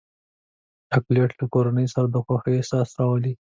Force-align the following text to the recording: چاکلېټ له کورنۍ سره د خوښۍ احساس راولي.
چاکلېټ 0.89 1.31
له 1.39 1.45
کورنۍ 1.53 1.87
سره 1.93 2.07
د 2.09 2.15
خوښۍ 2.25 2.53
احساس 2.57 2.89
راولي. 2.97 3.33